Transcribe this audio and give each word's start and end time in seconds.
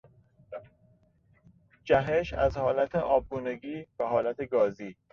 جهش 1.83 2.33
از 2.33 2.57
حالت 2.57 2.95
آبگونگی 2.95 3.85
به 3.97 4.05
حالت 4.07 4.47
گازی 4.49 4.95